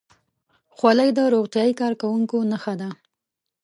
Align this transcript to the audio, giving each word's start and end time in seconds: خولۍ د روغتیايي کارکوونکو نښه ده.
خولۍ 0.75 1.09
د 1.17 1.19
روغتیايي 1.33 1.73
کارکوونکو 1.81 2.37
نښه 2.51 2.73
ده. 2.81 2.89